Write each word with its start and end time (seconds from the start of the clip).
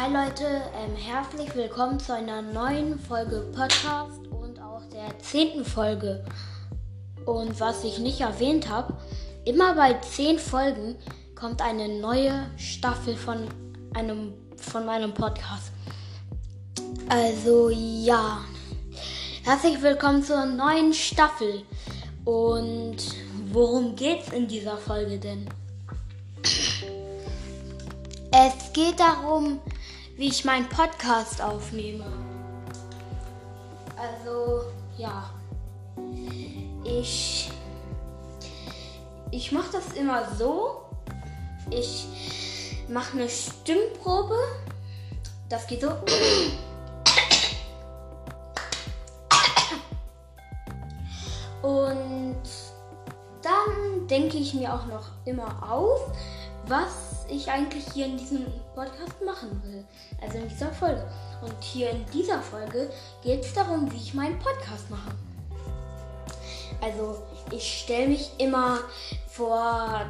Hi 0.00 0.12
Leute, 0.12 0.44
ähm, 0.76 0.94
herzlich 0.94 1.52
willkommen 1.56 1.98
zu 1.98 2.14
einer 2.14 2.40
neuen 2.40 3.00
Folge 3.00 3.40
Podcast 3.52 4.28
und 4.28 4.62
auch 4.62 4.82
der 4.92 5.18
zehnten 5.18 5.64
Folge. 5.64 6.24
Und 7.26 7.58
was 7.58 7.82
ich 7.82 7.98
nicht 7.98 8.20
erwähnt 8.20 8.68
habe, 8.68 8.96
immer 9.44 9.74
bei 9.74 9.94
zehn 9.94 10.38
Folgen 10.38 10.94
kommt 11.34 11.60
eine 11.60 11.88
neue 11.88 12.46
Staffel 12.56 13.16
von 13.16 13.48
einem 13.92 14.34
von 14.56 14.86
meinem 14.86 15.12
Podcast. 15.12 15.72
Also 17.08 17.68
ja, 17.70 18.38
herzlich 19.42 19.82
willkommen 19.82 20.22
zur 20.22 20.46
neuen 20.46 20.94
Staffel. 20.94 21.64
Und 22.24 22.98
worum 23.50 23.96
geht's 23.96 24.28
in 24.28 24.46
dieser 24.46 24.76
Folge 24.76 25.18
denn? 25.18 25.48
Es 28.30 28.72
geht 28.72 29.00
darum, 29.00 29.60
wie 30.18 30.28
ich 30.28 30.44
meinen 30.44 30.68
Podcast 30.68 31.40
aufnehme. 31.40 32.04
Also, 33.96 34.64
ja. 34.98 35.30
Ich 36.84 37.50
ich 39.30 39.52
mache 39.52 39.70
das 39.72 39.92
immer 39.92 40.26
so. 40.36 40.82
Ich 41.70 42.06
mache 42.88 43.12
eine 43.12 43.28
Stimmprobe. 43.28 44.36
Das 45.48 45.66
geht 45.66 45.82
so. 45.82 45.90
Und 51.62 52.42
dann 53.42 54.06
denke 54.08 54.38
ich 54.38 54.54
mir 54.54 54.72
auch 54.72 54.86
noch 54.86 55.10
immer 55.24 55.70
auf, 55.70 56.00
was 56.66 57.07
ich 57.30 57.50
eigentlich 57.50 57.84
hier 57.92 58.06
in 58.06 58.16
diesem 58.16 58.46
Podcast 58.74 59.22
machen 59.24 59.62
will. 59.64 59.84
Also 60.20 60.38
in 60.38 60.48
dieser 60.48 60.72
Folge. 60.72 61.06
Und 61.42 61.62
hier 61.62 61.90
in 61.90 62.04
dieser 62.12 62.40
Folge 62.40 62.90
geht 63.22 63.44
es 63.44 63.52
darum, 63.52 63.90
wie 63.92 63.96
ich 63.96 64.14
meinen 64.14 64.38
Podcast 64.38 64.90
mache. 64.90 65.10
Also 66.80 67.22
ich 67.50 67.80
stelle 67.82 68.08
mich 68.08 68.30
immer 68.38 68.78
vor 69.28 70.06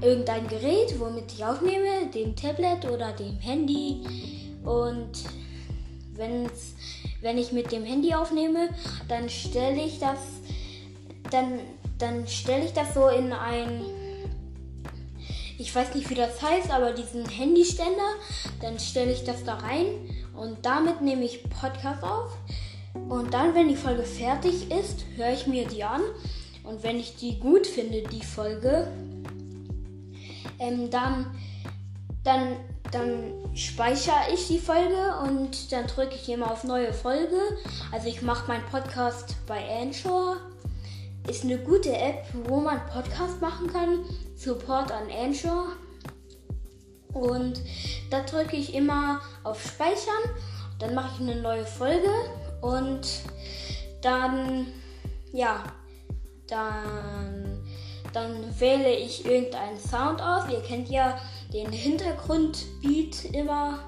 irgendein 0.00 0.46
Gerät, 0.48 0.98
womit 0.98 1.32
ich 1.32 1.44
aufnehme, 1.44 2.06
dem 2.14 2.34
Tablet 2.36 2.84
oder 2.86 3.12
dem 3.12 3.38
Handy. 3.38 4.02
Und 4.64 5.24
wenn's, 6.14 6.74
wenn 7.20 7.38
ich 7.38 7.52
mit 7.52 7.72
dem 7.72 7.84
Handy 7.84 8.14
aufnehme, 8.14 8.68
dann 9.08 9.28
stelle 9.28 9.82
ich 9.82 9.98
das, 9.98 10.18
dann, 11.30 11.60
dann 11.98 12.26
stelle 12.26 12.64
ich 12.64 12.72
das 12.72 12.94
so 12.94 13.08
in 13.08 13.32
ein 13.32 13.84
ich 15.58 15.74
weiß 15.74 15.94
nicht, 15.94 16.10
wie 16.10 16.14
das 16.14 16.40
heißt, 16.42 16.70
aber 16.70 16.92
diesen 16.92 17.28
Handyständer, 17.28 18.14
dann 18.60 18.78
stelle 18.78 19.12
ich 19.12 19.24
das 19.24 19.44
da 19.44 19.54
rein 19.54 19.86
und 20.34 20.64
damit 20.64 21.00
nehme 21.00 21.24
ich 21.24 21.48
Podcast 21.48 22.02
auf. 22.02 22.36
Und 23.08 23.32
dann, 23.34 23.54
wenn 23.54 23.68
die 23.68 23.76
Folge 23.76 24.02
fertig 24.02 24.70
ist, 24.70 25.04
höre 25.16 25.32
ich 25.32 25.46
mir 25.46 25.66
die 25.66 25.84
an. 25.84 26.02
Und 26.64 26.82
wenn 26.82 26.98
ich 26.98 27.16
die 27.16 27.38
gut 27.38 27.66
finde, 27.66 28.02
die 28.02 28.24
Folge, 28.24 28.88
ähm, 30.58 30.90
dann, 30.90 31.26
dann, 32.24 32.56
dann 32.90 33.32
speichere 33.54 34.32
ich 34.34 34.48
die 34.48 34.58
Folge 34.58 35.14
und 35.24 35.72
dann 35.72 35.86
drücke 35.86 36.16
ich 36.16 36.28
immer 36.28 36.50
auf 36.50 36.64
neue 36.64 36.92
Folge. 36.92 37.36
Also 37.92 38.08
ich 38.08 38.22
mache 38.22 38.48
meinen 38.48 38.64
Podcast 38.66 39.36
bei 39.46 39.62
Anchor 39.80 40.38
ist 41.28 41.44
eine 41.44 41.58
gute 41.58 41.92
App, 41.92 42.24
wo 42.44 42.60
man 42.60 42.80
Podcast 42.86 43.40
machen 43.40 43.66
kann. 43.72 44.04
Support 44.36 44.92
an 44.92 45.10
Anchor. 45.10 45.68
Und 47.12 47.60
da 48.10 48.20
drücke 48.20 48.56
ich 48.56 48.74
immer 48.74 49.20
auf 49.42 49.62
Speichern. 49.62 50.22
Dann 50.78 50.94
mache 50.94 51.10
ich 51.14 51.28
eine 51.28 51.40
neue 51.40 51.64
Folge 51.64 52.10
und 52.60 53.00
dann, 54.02 54.66
ja, 55.32 55.64
dann, 56.46 57.66
dann 58.12 58.60
wähle 58.60 58.94
ich 58.94 59.24
irgendeinen 59.24 59.78
Sound 59.78 60.20
aus. 60.20 60.50
Ihr 60.50 60.60
kennt 60.60 60.90
ja 60.90 61.18
den 61.52 61.72
Hintergrundbeat 61.72 63.24
immer. 63.32 63.78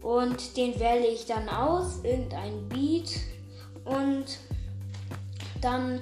Und 0.00 0.56
den 0.56 0.78
wähle 0.78 1.06
ich 1.06 1.26
dann 1.26 1.48
aus, 1.48 2.00
irgendein 2.04 2.68
Beat. 2.68 3.10
Und 3.84 4.38
dann 5.60 6.00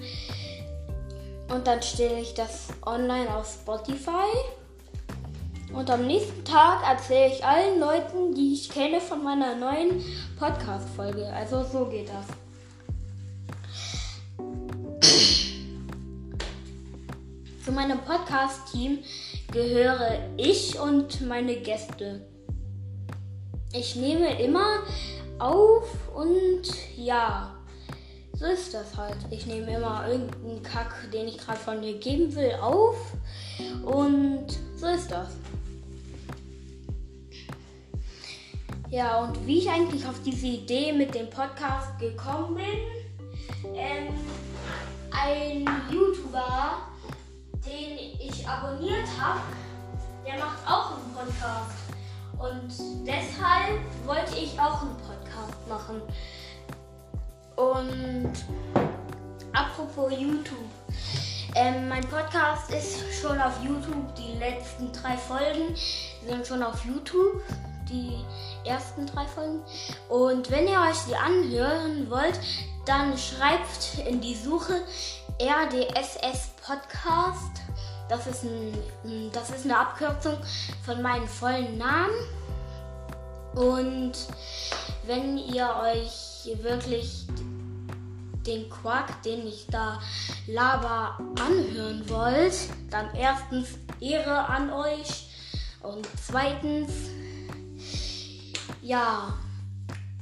und 1.53 1.67
dann 1.67 1.83
stelle 1.83 2.21
ich 2.21 2.35
das 2.35 2.69
online 2.85 3.35
auf 3.35 3.47
Spotify. 3.47 4.31
Und 5.73 5.89
am 5.91 6.07
nächsten 6.07 6.45
Tag 6.45 6.83
erzähle 6.89 7.33
ich 7.33 7.45
allen 7.45 7.79
Leuten, 7.79 8.35
die 8.35 8.55
ich 8.55 8.69
kenne, 8.69 9.01
von 9.01 9.23
meiner 9.23 9.55
neuen 9.55 10.05
Podcast-Folge. 10.39 11.27
Also 11.33 11.63
so 11.63 11.87
geht 11.87 12.09
das. 12.09 12.27
Zu 17.65 17.73
meinem 17.73 18.01
Podcast-Team 18.01 18.99
gehöre 19.53 20.19
ich 20.37 20.79
und 20.81 21.21
meine 21.27 21.57
Gäste. 21.57 22.27
Ich 23.73 23.95
nehme 23.95 24.43
immer 24.43 24.83
auf 25.39 25.89
und 26.15 26.63
ja, 26.97 27.60
so 28.41 28.47
ist 28.47 28.73
das 28.73 28.97
halt. 28.97 29.19
Ich 29.31 29.45
nehme 29.45 29.77
immer 29.77 30.09
irgendeinen 30.09 30.63
Kack, 30.63 30.95
den 31.13 31.29
ich 31.29 31.37
gerade 31.37 31.59
von 31.59 31.83
dir 31.83 31.99
geben 31.99 32.35
will, 32.35 32.55
auf. 32.63 32.97
Und 33.85 34.47
so 34.77 34.87
ist 34.87 35.11
das. 35.11 35.29
Ja, 38.89 39.19
und 39.19 39.47
wie 39.47 39.59
ich 39.59 39.71
eigentlich 39.71 40.07
auf 40.07 40.23
diese 40.25 40.47
Idee 40.47 40.91
mit 40.95 41.15
dem 41.15 41.29
Podcast 41.29 41.99
gekommen 41.99 42.55
bin, 42.55 43.75
ähm, 43.75 44.15
ein 45.11 45.67
YouTuber, 45.93 46.79
den 47.67 47.99
ich 48.19 48.49
abonniert 48.49 49.07
habe, 49.21 49.41
der 50.27 50.39
macht 50.39 50.67
auch 50.67 50.93
einen 50.93 51.13
Podcast. 51.15 51.77
Und 52.39 53.07
deshalb 53.07 53.81
wollte 54.07 54.35
ich 54.35 54.59
auch 54.59 54.81
einen 54.81 54.97
Podcast 54.97 55.69
machen. 55.69 56.01
Und 57.61 58.33
apropos 59.53 60.11
YouTube. 60.19 60.57
Ähm, 61.55 61.91
mein 61.91 62.01
Podcast 62.09 62.71
ist 62.71 63.21
schon 63.21 63.39
auf 63.39 63.63
YouTube. 63.63 64.15
Die 64.15 64.39
letzten 64.39 64.91
drei 64.93 65.15
Folgen 65.19 65.77
sind 66.27 66.47
schon 66.47 66.63
auf 66.63 66.83
YouTube. 66.87 67.43
Die 67.91 68.25
ersten 68.65 69.05
drei 69.05 69.27
Folgen. 69.27 69.61
Und 70.09 70.51
wenn 70.51 70.69
ihr 70.69 70.81
euch 70.81 71.05
die 71.07 71.15
anhören 71.15 72.09
wollt, 72.09 72.41
dann 72.87 73.19
schreibt 73.19 74.09
in 74.09 74.23
die 74.23 74.35
Suche 74.35 74.81
RDSS 75.39 76.53
Podcast. 76.65 77.61
Das 78.09 78.27
ist, 78.27 78.45
ein, 78.45 79.31
das 79.33 79.51
ist 79.51 79.67
eine 79.67 79.79
Abkürzung 79.79 80.39
von 80.87 81.03
meinem 81.03 81.29
vollen 81.29 81.77
Namen. 81.77 82.15
Und 83.55 84.13
wenn 85.05 85.37
ihr 85.37 85.69
euch 85.83 86.49
wirklich 86.63 87.27
den 88.51 88.69
Quark, 88.69 89.23
den 89.23 89.47
ich 89.47 89.67
da 89.71 90.01
laber, 90.47 91.19
anhören 91.41 92.03
wollt, 92.09 92.55
dann 92.91 93.15
erstens 93.15 93.79
Ehre 94.01 94.49
an 94.49 94.73
euch 94.73 95.29
und 95.83 96.07
zweitens, 96.21 96.91
ja, 98.83 99.33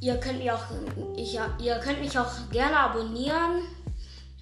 ihr 0.00 0.16
könnt 0.18 0.38
mich 0.38 0.52
auch, 0.52 0.64
ich, 1.16 1.38
ihr 1.58 1.78
könnt 1.78 2.00
mich 2.00 2.18
auch 2.18 2.30
gerne 2.50 2.78
abonnieren, 2.78 3.62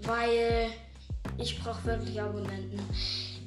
weil 0.03 0.71
ich 1.39 1.63
brauche 1.63 1.85
wirklich 1.85 2.21
Abonnenten. 2.21 2.81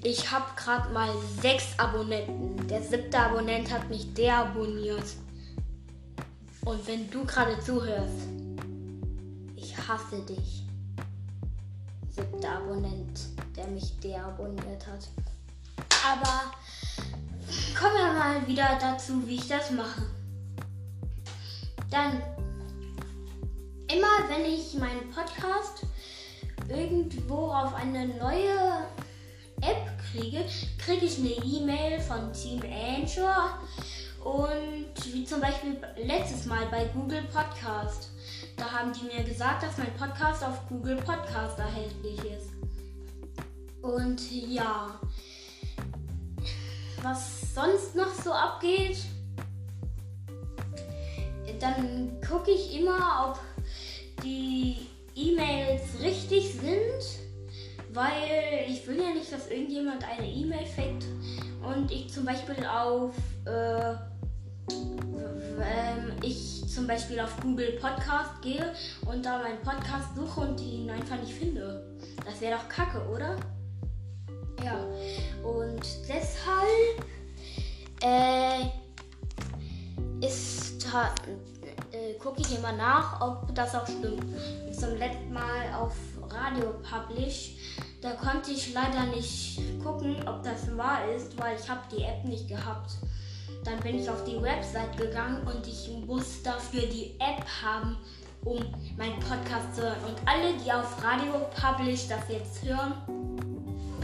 Ich 0.02 0.32
habe 0.32 0.46
gerade 0.56 0.94
mal 0.94 1.10
sechs 1.42 1.78
Abonnenten. 1.78 2.66
Der 2.68 2.82
siebte 2.82 3.20
Abonnent 3.20 3.70
hat 3.70 3.90
mich 3.90 4.14
deabonniert. 4.14 5.04
Und 6.64 6.88
wenn 6.88 7.10
du 7.10 7.26
gerade 7.26 7.60
zuhörst, 7.60 8.39
hasse 9.90 10.22
dich. 10.22 10.64
Siebter 12.10 12.58
Abonnent, 12.58 13.22
der 13.56 13.66
mich 13.68 14.00
deabonniert 14.00 14.86
hat. 14.86 15.08
Aber 16.06 16.52
kommen 17.78 17.96
wir 17.96 18.14
mal 18.14 18.48
wieder 18.48 18.78
dazu, 18.80 19.26
wie 19.28 19.36
ich 19.36 19.48
das 19.48 19.72
mache. 19.72 20.04
Dann, 21.90 22.22
immer 23.88 24.30
wenn 24.30 24.46
ich 24.46 24.76
meinen 24.76 25.10
Podcast 25.10 25.88
irgendwo 26.68 27.48
auf 27.48 27.74
eine 27.74 28.10
neue 28.10 28.86
App 29.62 29.90
kriege, 30.12 30.46
kriege 30.78 31.06
ich 31.08 31.18
eine 31.18 31.30
E-Mail 31.30 32.00
von 32.00 32.32
Team 32.32 32.62
Anchor 32.62 33.58
und 34.24 35.14
wie 35.14 35.26
zum 35.26 35.42
Beispiel 35.42 35.82
letztes 35.98 36.46
Mal 36.46 36.68
bei 36.70 36.86
Google 36.94 37.24
Podcast. 37.34 38.10
Da 38.58 38.72
haben 38.72 38.92
die 38.94 39.06
mir 39.06 39.24
gesagt, 39.24 39.64
dass 39.64 39.78
mein 39.78 39.94
Podcast 39.96 40.44
auf 40.44 40.68
Google 40.68 40.98
Podcast 40.98 41.58
erhältlich 41.60 42.20
ist. 42.32 42.50
Und 43.82 44.20
ja, 44.32 45.00
was 47.02 47.54
sonst 47.54 47.96
noch 47.96 48.14
so 48.14 48.32
abgeht, 48.32 48.98
dann 51.60 52.20
gucke 52.28 52.52
ich 52.52 52.80
immer, 52.80 53.30
ob 53.30 54.24
die 54.24 54.78
E-Mails 55.16 56.00
richtig 56.02 56.54
sind, 56.54 57.20
weil 57.94 58.66
ich 58.68 58.86
will 58.88 58.98
ja 58.98 59.14
nicht, 59.14 59.32
dass 59.32 59.50
irgendjemand 59.50 60.04
eine 60.04 60.28
E-Mail 60.28 60.66
fickt 60.66 61.06
und 61.64 61.92
ich 61.92 62.12
zum 62.14 62.26
Beispiel 62.26 62.66
auf 62.66 63.14
äh, 63.46 63.96
ähm, 64.72 66.14
ich 66.24 66.68
zum 66.68 66.88
Beispiel 66.88 67.20
auf 67.20 67.36
Google 67.42 67.80
Podcast 67.80 68.42
gehe 68.42 68.74
und 69.06 69.26
da 69.26 69.40
meinen 69.40 69.62
Podcast 69.62 70.16
suche 70.16 70.42
und 70.42 70.62
ihn 70.62 70.90
einfach 70.90 71.20
nicht 71.20 71.34
finde. 71.34 71.98
Das 72.26 72.40
wäre 72.42 72.58
doch 72.58 72.70
kacke, 72.70 73.08
oder? 73.10 73.36
Ja. 74.64 74.86
Und 75.44 75.82
deshalb 76.08 77.06
äh, 78.04 78.66
ist 80.26 80.70
äh, 81.92 82.14
gucke 82.20 82.42
ich 82.42 82.58
immer 82.58 82.72
nach, 82.72 83.22
ob 83.22 83.54
das 83.56 83.76
auch 83.76 83.86
stimmt. 83.86 84.24
Zum 84.74 84.96
letzten 84.98 85.32
Mal 85.34 85.74
auf 85.78 85.96
Radio 86.30 86.74
Publish, 86.82 87.56
da 88.02 88.12
konnte 88.12 88.52
ich 88.52 88.74
leider 88.74 89.06
nicht 89.08 89.62
gucken, 89.84 90.16
ob 90.28 90.44
das 90.44 90.76
wahr 90.78 91.10
ist, 91.16 91.38
weil 91.38 91.58
ich 91.60 91.70
habe 91.70 91.82
die 91.92 92.04
App 92.04 92.24
nicht 92.26 92.48
gehabt. 92.48 92.92
Dann 93.64 93.80
bin 93.82 94.00
ich 94.00 94.10
auf 94.10 94.24
die 94.24 94.42
Website 94.42 94.98
gegangen 94.98 95.46
und 95.46 95.68
ich 95.68 95.90
muss 96.06 96.42
dafür 96.44 96.82
die 96.82 97.16
App 97.20 97.44
haben, 97.62 97.98
um 98.46 98.60
meinen 98.98 99.20
Podcast 99.20 99.76
zu 99.76 99.82
hören. 99.82 100.04
Und 100.08 100.16
alle, 100.26 100.54
die 100.64 100.72
auf 100.72 101.04
Radio 101.04 101.34
Publish 101.56 102.08
das 102.08 102.22
jetzt 102.30 102.64
hören, 102.64 102.94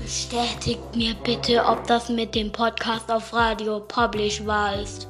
bestätigt 0.06 0.96
mir 0.96 1.16
bitte, 1.24 1.66
ob 1.66 1.88
das 1.88 2.10
mit 2.10 2.36
dem 2.36 2.52
Podcast 2.52 3.10
auf 3.10 3.34
Radio 3.34 3.80
Publish 3.80 4.46
wahr 4.46 4.80
ist. 4.80 5.07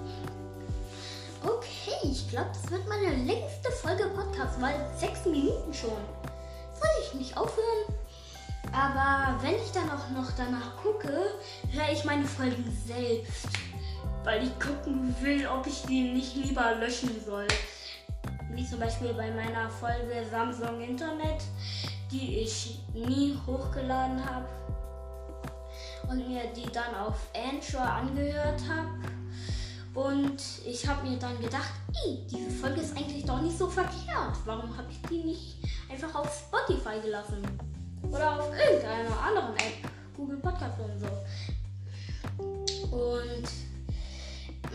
Okay, 1.43 1.97
ich 2.03 2.29
glaube, 2.29 2.49
das 2.53 2.71
wird 2.71 2.87
meine 2.87 3.15
längste 3.25 3.71
Folge 3.71 4.05
Podcast, 4.15 4.61
weil 4.61 4.75
sechs 4.97 5.25
Minuten 5.25 5.73
schon. 5.73 5.89
Soll 6.79 6.89
ich 7.03 7.13
nicht 7.15 7.37
aufhören? 7.37 7.93
Aber 8.71 9.35
wenn 9.41 9.55
ich 9.55 9.71
dann 9.73 9.89
auch 9.89 10.09
noch 10.15 10.31
danach 10.37 10.77
gucke, 10.81 11.11
höre 11.71 11.91
ich 11.91 12.03
meine 12.05 12.25
Folgen 12.25 12.65
selbst 12.87 13.47
weil 14.25 14.43
ich 14.43 14.59
gucken 14.59 15.15
will, 15.21 15.47
ob 15.47 15.65
ich 15.67 15.83
die 15.83 16.11
nicht 16.13 16.35
lieber 16.35 16.75
löschen 16.75 17.11
soll. 17.23 17.47
Wie 18.51 18.65
zum 18.67 18.79
Beispiel 18.79 19.13
bei 19.13 19.29
meiner 19.31 19.69
Folge 19.69 20.25
Samsung 20.29 20.81
Internet, 20.81 21.43
die 22.11 22.39
ich 22.39 22.79
nie 22.93 23.37
hochgeladen 23.45 24.25
habe 24.25 24.47
und 26.09 26.27
mir 26.27 26.43
die 26.55 26.71
dann 26.71 26.95
auf 26.95 27.29
Anchor 27.35 27.81
angehört 27.81 28.61
habe. 28.67 28.89
Und 29.93 30.41
ich 30.65 30.85
habe 30.87 31.07
mir 31.07 31.17
dann 31.17 31.39
gedacht, 31.39 31.71
diese 32.29 32.49
Folge 32.49 32.81
ist 32.81 32.97
eigentlich 32.97 33.25
doch 33.25 33.41
nicht 33.41 33.57
so 33.57 33.69
verkehrt. 33.69 34.35
Warum 34.45 34.75
habe 34.75 34.87
ich 34.91 35.01
die 35.09 35.23
nicht 35.23 35.57
einfach 35.89 36.13
auf 36.15 36.45
Spotify 36.47 36.99
gelassen? 36.99 37.41
Oder 38.11 38.39
auf 38.39 38.49
irgendeiner 38.57 39.19
anderen 39.19 39.55
App, 39.55 39.89
Google 40.15 40.37
Podcast 40.37 40.79
und 40.79 40.99
so. 40.99 41.07
Und 42.95 43.64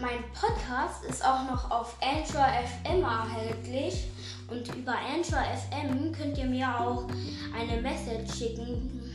mein 0.00 0.25
Podcast 0.32 1.05
ist 1.05 1.25
auch 1.25 1.44
noch 1.44 1.70
auf 1.70 1.97
Anchor 2.00 2.47
FM 2.47 3.02
erhältlich. 3.02 4.06
Und 4.49 4.75
über 4.75 4.93
Anchor 4.93 5.43
FM 5.43 6.12
könnt 6.12 6.38
ihr 6.38 6.47
mir 6.47 6.81
auch 6.81 7.06
eine 7.55 7.81
Message 7.81 8.32
schicken, 8.32 9.12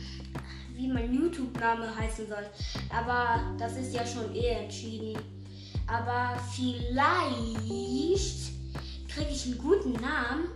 wie 0.74 0.88
mein 0.88 1.12
YouTube-Name 1.12 1.94
heißen 1.94 2.28
soll. 2.28 2.46
Aber 2.96 3.40
das 3.58 3.76
ist 3.76 3.94
ja 3.94 4.06
schon 4.06 4.34
eh 4.34 4.64
entschieden. 4.64 5.20
Aber 5.86 6.38
vielleicht 6.52 8.52
kriege 9.08 9.30
ich 9.30 9.46
einen 9.46 9.58
guten 9.58 9.92
Namen 9.92 10.48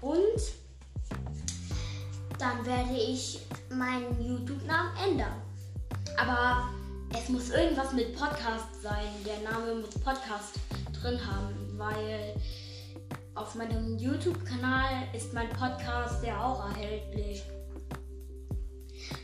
und 0.00 0.40
dann 2.38 2.64
werde 2.66 2.96
ich 2.96 3.40
meinen 3.70 4.20
YouTube-Namen 4.20 4.96
ändern. 5.08 5.40
Aber 6.18 6.68
es 7.22 7.28
muss 7.28 7.50
irgendwas 7.50 7.92
mit 7.92 8.16
Podcast 8.16 8.82
sein. 8.82 9.08
Der 9.24 9.48
Name 9.48 9.76
muss 9.76 9.94
Podcast 10.00 10.54
drin 11.00 11.20
haben, 11.24 11.54
weil 11.76 12.34
auf 13.34 13.54
meinem 13.54 13.96
YouTube-Kanal 13.96 15.06
ist 15.14 15.32
mein 15.32 15.48
Podcast 15.50 16.24
ja 16.24 16.42
auch 16.42 16.68
erhältlich. 16.70 17.42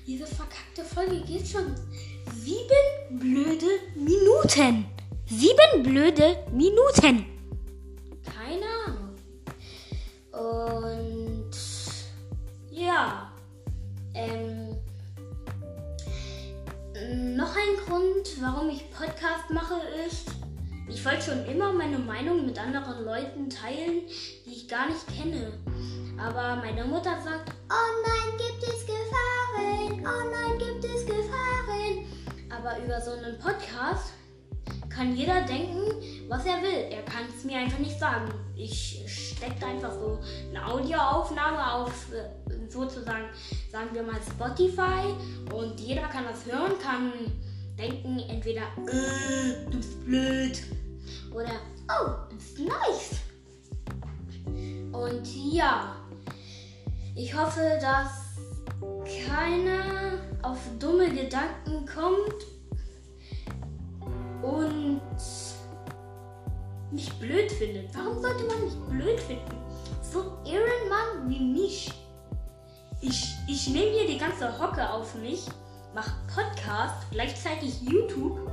Diese 0.07 0.27
verkackte 0.27 0.85
Folge 0.85 1.21
geht 1.23 1.49
schon 1.49 1.75
sieben 2.37 3.19
blöde 3.19 3.67
Minuten. 3.97 4.87
Sieben 5.27 5.83
blöde 5.83 6.37
Minuten. 6.53 7.27
Keine 8.25 8.67
Ahnung. 8.87 9.17
Und 10.33 10.78
warum 18.69 18.77
ich 18.77 18.91
Podcast 18.91 19.51
mache, 19.51 19.77
ist, 20.07 20.31
ich 20.89 21.03
wollte 21.05 21.23
schon 21.23 21.47
immer 21.47 21.73
meine 21.73 21.99
Meinung 21.99 22.45
mit 22.45 22.59
anderen 22.59 23.03
Leuten 23.05 23.49
teilen, 23.49 24.03
die 24.45 24.53
ich 24.53 24.69
gar 24.69 24.89
nicht 24.89 25.07
kenne. 25.07 25.53
Aber 26.19 26.57
meine 26.57 26.85
Mutter 26.85 27.17
sagt, 27.23 27.51
oh 27.71 28.03
nein, 28.07 28.37
gibt 28.37 28.63
es 28.63 28.85
Gefahren, 28.85 30.05
oh 30.05 30.31
nein, 30.31 30.59
gibt 30.59 30.85
es 30.85 31.07
Gefahren. 31.07 32.05
Aber 32.51 32.85
über 32.85 33.01
so 33.01 33.13
einen 33.13 33.39
Podcast 33.39 34.13
kann 34.91 35.17
jeder 35.17 35.43
denken, 35.43 35.91
was 36.29 36.45
er 36.45 36.61
will. 36.63 36.91
Er 36.91 37.03
kann 37.05 37.25
es 37.35 37.45
mir 37.45 37.59
einfach 37.59 37.79
nicht 37.79 37.99
sagen. 37.99 38.29
Ich 38.55 39.03
stecke 39.07 39.65
einfach 39.65 39.93
so 39.93 40.19
eine 40.51 40.67
Audioaufnahme 40.67 41.73
auf 41.73 42.13
äh, 42.13 42.69
sozusagen, 42.69 43.31
sagen 43.73 43.89
wir 43.93 44.03
mal 44.03 44.21
Spotify 44.21 45.15
und 45.55 45.81
jeder 45.81 46.03
kann 46.09 46.25
das 46.25 46.45
hören, 46.45 46.79
kann 46.83 47.13
denken 47.79 48.19
entweder, 48.29 48.63
äh, 48.87 49.71
du 49.71 49.77
bist 49.77 50.05
blöd 50.05 50.63
oder, 51.33 51.53
oh, 51.89 52.29
du 52.29 52.37
bist 52.37 52.59
nice. 52.59 53.21
Und 54.93 55.53
ja, 55.53 55.95
ich 57.15 57.35
hoffe, 57.35 57.79
dass 57.81 58.37
keiner 59.27 60.19
auf 60.43 60.59
dumme 60.79 61.09
Gedanken 61.09 61.87
kommt 61.87 62.47
und 64.43 65.01
mich 66.91 67.13
blöd 67.15 67.51
findet. 67.53 67.95
Warum 67.95 68.21
sollte 68.21 68.45
man 68.45 68.65
mich 68.65 68.75
blöd 68.89 69.21
finden? 69.21 69.57
So 70.03 70.21
ein 70.21 70.47
Ehrenmann 70.47 71.29
wie 71.29 71.41
mich. 71.41 71.93
Ich, 73.01 73.37
ich 73.47 73.69
nehme 73.69 73.91
hier 73.93 74.07
die 74.09 74.19
ganze 74.19 74.59
Hocke 74.59 74.89
auf 74.91 75.15
mich, 75.17 75.47
mache 75.95 76.13
Podcast, 76.27 77.11
gleichzeitig 77.11 77.81
YouTube. 77.83 78.51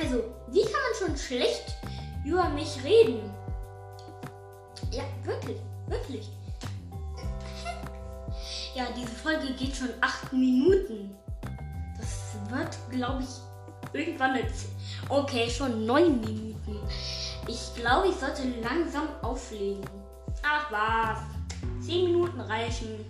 Also, 0.00 0.24
wie 0.48 0.62
kann 0.62 0.72
man 0.72 1.08
schon 1.08 1.16
schlecht 1.16 1.76
über 2.24 2.48
mich 2.50 2.82
reden? 2.82 3.30
Ja, 4.90 5.04
wirklich, 5.22 5.58
wirklich. 5.86 6.30
Ja, 8.74 8.86
diese 8.96 9.08
Folge 9.08 9.52
geht 9.54 9.76
schon 9.76 9.90
acht 10.00 10.32
Minuten. 10.32 11.14
Das 11.96 12.34
wird, 12.50 12.76
glaube 12.90 13.22
ich, 13.22 13.28
irgendwann 13.92 14.36
jetzt. 14.36 14.66
Okay, 15.08 15.48
schon 15.48 15.86
neun 15.86 16.20
Minuten. 16.20 16.80
Ich 17.46 17.74
glaube, 17.76 18.08
ich 18.08 18.16
sollte 18.16 18.42
langsam 18.62 19.08
auflegen. 19.22 19.84
Ach 20.42 20.72
was. 20.72 21.18
Zehn 21.86 22.06
Minuten 22.06 22.40
reichen. 22.40 23.04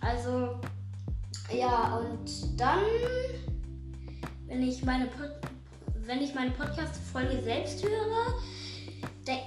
Also, 0.00 0.58
ja, 1.52 1.98
und 1.98 2.60
dann, 2.60 2.80
wenn 4.46 4.62
ich 4.62 4.84
meine, 4.84 5.08
wenn 6.06 6.22
ich 6.22 6.34
meine 6.34 6.50
Podcast-Folge 6.50 7.42
selbst 7.42 7.84
höre, 7.84 8.34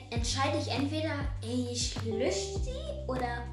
entscheide 0.10 0.58
ich 0.58 0.72
entweder, 0.72 1.14
ey, 1.44 1.70
ich 1.72 1.96
lösche 2.04 2.60
sie 2.60 3.08
oder 3.08 3.44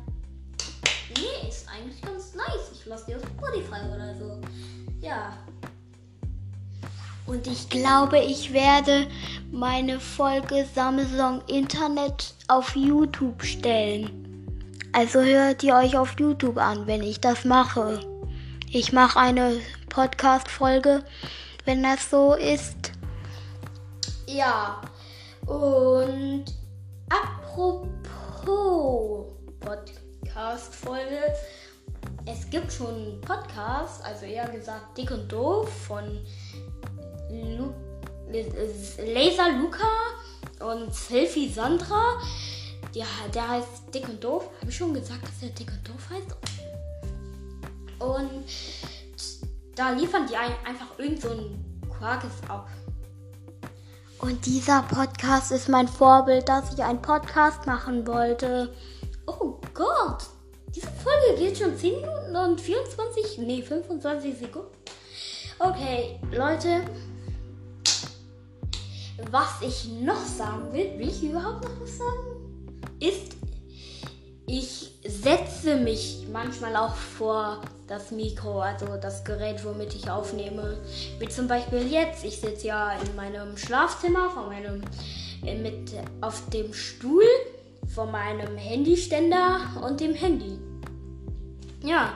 nee, 1.17 1.49
ist 1.49 1.69
eigentlich 1.69 2.01
ganz 2.01 2.35
nice. 2.35 2.73
Ich 2.73 2.87
lasse 2.87 3.07
die 3.09 3.15
auf 3.17 3.23
Spotify 3.23 3.95
oder 3.95 4.15
so. 4.15 4.41
Ja, 5.01 5.37
und 7.27 7.47
ich 7.47 7.69
glaube, 7.71 8.19
ich 8.19 8.53
werde 8.53 9.07
meine 9.51 9.99
Folge 9.99 10.67
Samsung 10.75 11.41
Internet 11.47 12.35
auf 12.49 12.77
YouTube 12.77 13.43
stellen. 13.43 14.21
Also 14.93 15.21
hört 15.21 15.63
ihr 15.63 15.75
euch 15.75 15.97
auf 15.97 16.19
YouTube 16.19 16.59
an, 16.59 16.87
wenn 16.87 17.03
ich 17.03 17.21
das 17.21 17.45
mache. 17.45 18.01
Ich 18.77 18.93
mache 18.93 19.21
eine 19.21 19.61
Podcast-Folge, 19.89 21.05
wenn 21.65 21.85
das 21.85 22.11
so 22.11 22.35
ist. 22.35 22.91
Ja, 24.27 24.81
und 25.47 26.47
apropos 27.09 28.17
Podcast-Folge. 29.61 31.21
Es 32.27 32.51
gibt 32.51 32.73
schon 32.73 32.97
einen 32.97 33.21
Podcast, 33.21 34.05
also 34.05 34.27
eher 34.27 34.49
gesagt 34.49 34.99
Dick 34.99 35.13
und 35.13 35.31
Doof 35.31 35.69
von 35.87 36.27
Lu 37.31 37.73
Laser 38.29 39.53
Luca 39.53 39.87
und 40.59 40.93
Selfie 40.93 41.49
Sandra. 41.49 42.21
Ja, 42.93 43.07
der 43.33 43.51
heißt 43.51 43.95
Dick 43.95 44.09
und 44.09 44.25
Doof. 44.25 44.51
Habe 44.61 44.69
ich 44.69 44.77
schon 44.77 44.93
gesagt, 44.93 45.23
dass 45.23 45.49
er 45.49 45.51
Dick 45.51 45.71
und 45.71 45.89
Doof 45.89 46.11
heißt? 46.11 46.54
Und 48.05 48.45
da 49.75 49.91
liefern 49.91 50.27
die 50.29 50.37
einfach 50.37 50.99
irgend 50.99 51.23
so 51.23 51.31
ein 51.31 51.81
Quarkes 51.99 52.33
ab. 52.49 52.69
Und 54.19 54.47
dieser 54.47 54.83
Podcast 54.83 55.53
ist 55.53 55.69
mein 55.69 55.89
Vorbild, 55.89 56.49
dass 56.49 56.73
ich 56.73 56.83
einen 56.83 57.03
Podcast 57.03 57.67
machen 57.67 58.07
wollte. 58.07 58.73
Oh 59.27 59.59
Gott, 59.75 60.25
diese 60.75 60.89
Folge 60.89 61.39
geht 61.39 61.59
schon 61.59 61.77
10 61.77 62.01
Minuten 62.01 62.37
und 62.37 62.61
24, 62.61 63.39
nee, 63.39 63.63
25 63.63 64.39
Sekunden. 64.39 64.69
Okay, 65.59 66.19
Leute, 66.33 66.85
was 69.31 69.63
ich 69.63 69.89
noch 70.01 70.25
sagen 70.25 70.73
will, 70.73 70.99
will 70.99 71.09
ich 71.09 71.23
überhaupt 71.23 71.65
noch 71.65 71.81
was 71.81 71.99
sagen? 71.99 72.81
Ist, 73.01 73.37
ich 74.47 74.94
setze 75.07 75.77
mich 75.77 76.27
manchmal 76.33 76.77
auch 76.77 76.95
vor 76.95 77.61
das 77.87 78.11
Mikro, 78.11 78.61
also 78.61 78.97
das 79.01 79.25
Gerät, 79.25 79.65
womit 79.65 79.95
ich 79.95 80.11
aufnehme. 80.11 80.79
Wie 81.19 81.29
zum 81.29 81.47
Beispiel 81.47 81.87
jetzt. 81.91 82.25
Ich 82.25 82.41
sitze 82.41 82.69
ja 82.69 82.93
in 82.93 83.15
meinem 83.15 83.57
Schlafzimmer 83.57 84.31
von 84.31 84.47
meinem, 84.47 84.83
äh, 85.45 85.57
mit 85.57 85.93
auf 86.21 86.49
dem 86.51 86.73
Stuhl 86.73 87.25
von 87.95 88.11
meinem 88.11 88.57
Handyständer 88.57 89.61
und 89.87 90.01
dem 90.01 90.15
Handy. 90.15 90.59
Ja, 91.83 92.15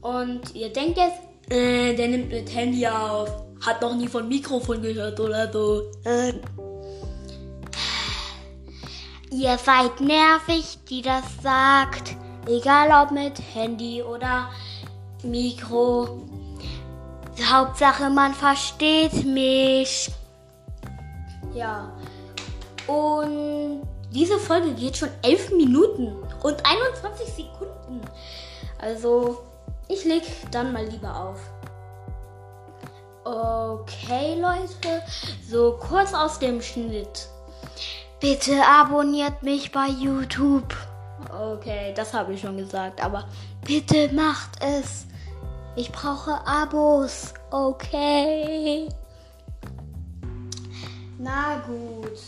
und 0.00 0.54
ihr 0.54 0.72
denkt 0.72 0.96
jetzt, 0.96 1.52
äh, 1.52 1.94
der 1.94 2.08
nimmt 2.08 2.30
mit 2.30 2.54
Handy 2.54 2.86
auf. 2.86 3.44
Hat 3.60 3.80
noch 3.82 3.94
nie 3.94 4.08
von 4.08 4.28
Mikrofon 4.28 4.82
gehört 4.82 5.20
oder 5.20 5.50
so. 5.52 5.90
Äh. 6.04 6.32
Ihr 9.36 9.58
seid 9.58 10.00
nervig, 10.00 10.78
die 10.88 11.02
das 11.02 11.24
sagt. 11.42 12.14
Egal 12.46 13.02
ob 13.02 13.10
mit 13.10 13.36
Handy 13.52 14.00
oder 14.00 14.48
Mikro. 15.24 16.22
Hauptsache, 17.44 18.10
man 18.10 18.32
versteht 18.32 19.24
mich. 19.24 20.08
Ja. 21.52 21.90
Und 22.86 23.82
diese 24.12 24.38
Folge 24.38 24.72
geht 24.74 24.98
schon 24.98 25.10
11 25.22 25.50
Minuten 25.50 26.14
und 26.44 26.64
21 26.64 27.26
Sekunden. 27.26 28.02
Also, 28.78 29.40
ich 29.88 30.04
leg 30.04 30.22
dann 30.52 30.72
mal 30.72 30.86
lieber 30.86 31.12
auf. 31.12 31.40
Okay, 33.24 34.40
Leute. 34.40 35.02
So 35.50 35.76
kurz 35.80 36.14
aus 36.14 36.38
dem 36.38 36.62
Schnitt. 36.62 37.33
Bitte 38.24 38.58
abonniert 38.66 39.42
mich 39.42 39.70
bei 39.70 39.86
YouTube. 39.86 40.74
Okay, 41.30 41.92
das 41.94 42.14
habe 42.14 42.32
ich 42.32 42.40
schon 42.40 42.56
gesagt, 42.56 43.04
aber 43.04 43.28
bitte 43.66 44.10
macht 44.14 44.62
es. 44.62 45.04
Ich 45.76 45.92
brauche 45.92 46.32
Abos. 46.46 47.34
Okay. 47.50 48.88
Na 51.18 51.58
gut. 51.66 52.18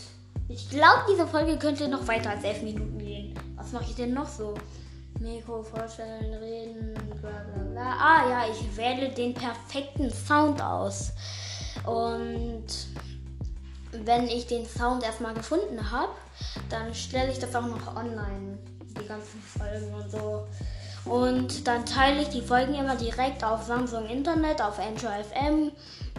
Ich 0.47 0.69
glaube, 0.69 1.01
diese 1.11 1.25
Folge 1.25 1.57
könnte 1.57 1.87
noch 1.87 2.07
weiter 2.07 2.29
als 2.29 2.43
11 2.43 2.61
Minuten 2.61 2.99
gehen. 2.99 3.33
Was 3.55 3.71
mache 3.71 3.85
ich 3.85 3.95
denn 3.95 4.13
noch 4.13 4.29
so? 4.29 4.53
Mikro 5.19 5.63
vorstellen, 5.63 6.31
reden, 6.35 6.93
bla 7.19 7.31
bla 7.31 7.63
bla. 7.71 7.97
Ah 7.99 8.29
ja, 8.29 8.45
ich 8.51 8.77
wähle 8.77 9.09
den 9.09 9.33
perfekten 9.33 10.11
Sound 10.11 10.61
aus. 10.61 11.11
Und 11.87 12.67
wenn 13.91 14.27
ich 14.27 14.47
den 14.47 14.65
Sound 14.65 15.03
erstmal 15.03 15.33
gefunden 15.33 15.91
habe, 15.91 16.11
dann 16.69 16.93
stelle 16.93 17.31
ich 17.31 17.39
das 17.39 17.55
auch 17.55 17.65
noch 17.65 17.95
online. 17.95 18.57
Die 18.99 19.07
ganzen 19.07 19.41
Folgen 19.41 19.93
und 19.93 20.11
so. 20.11 20.47
Und 21.05 21.67
dann 21.67 21.85
teile 21.85 22.21
ich 22.21 22.29
die 22.29 22.41
Folgen 22.41 22.73
immer 22.73 22.95
direkt 22.95 23.43
auf 23.43 23.63
Samsung 23.63 24.07
Internet, 24.07 24.61
auf 24.61 24.79
Android 24.79 25.25
FM. 25.25 25.71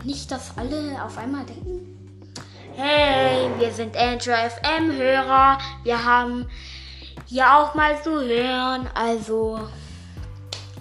Nicht, 0.05 0.31
dass 0.31 0.57
alle 0.57 1.03
auf 1.03 1.19
einmal 1.19 1.45
denken. 1.45 1.95
Hey, 2.75 3.51
wir 3.59 3.73
sind 3.73 3.97
Android 3.97 4.53
FM 4.53 4.93
Hörer. 4.97 5.59
Wir 5.83 6.05
haben 6.05 6.49
hier 7.27 7.53
auch 7.53 7.75
mal 7.75 8.01
zu 8.03 8.21
hören. 8.21 8.89
Also, 8.95 9.61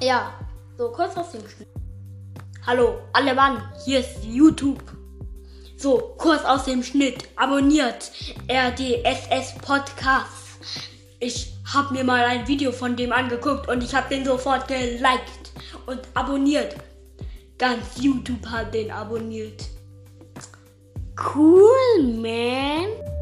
ja, 0.02 0.32
so 0.78 0.90
kurz 0.92 1.18
aus 1.18 1.32
dem 1.32 1.42
Schnitt. 1.48 1.68
Hallo, 2.66 3.00
alle 3.14 3.34
Mann, 3.34 3.62
hier 3.84 4.00
ist 4.00 4.24
YouTube. 4.24 4.97
So, 5.80 6.16
kurz 6.18 6.44
aus 6.44 6.66
dem 6.66 6.82
Schnitt. 6.82 7.28
Abonniert 7.36 8.12
RDSS 8.50 9.60
Podcast. 9.62 10.58
Ich 11.20 11.54
hab 11.72 11.92
mir 11.92 12.04
mal 12.04 12.24
ein 12.24 12.48
Video 12.48 12.72
von 12.72 12.96
dem 12.96 13.12
angeguckt 13.12 13.70
und 13.70 13.84
ich 13.84 13.94
hab 13.94 14.10
den 14.10 14.26
sofort 14.26 14.68
geliked 14.68 15.52
und 15.86 16.02
abonniert. 16.16 16.76
Ganz 17.60 18.02
YouTube 18.02 18.44
hat 18.48 18.74
den 18.74 18.90
abonniert. 18.90 19.66
Cool, 21.36 22.02
man. 22.02 23.17